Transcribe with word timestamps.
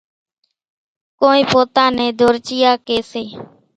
ڪونئين 1.19 1.45
پوتا 1.51 1.83
نين 1.97 2.11
ڌورچيئا 2.19 2.71
ڪيَ 2.87 2.97
سي۔ 3.11 3.23